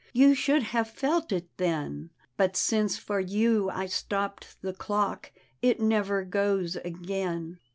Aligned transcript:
You 0.13 0.33
should 0.33 0.63
have 0.63 0.89
felt 0.89 1.31
it 1.31 1.47
then; 1.57 2.09
But 2.35 2.55
since 2.57 2.97
for 2.97 3.19
you 3.19 3.69
I 3.69 3.85
stopped 3.85 4.59
the 4.63 4.73
dock 4.73 5.31
It 5.61 5.79
never 5.79 6.23
goes 6.23 6.75
again." 6.75 7.59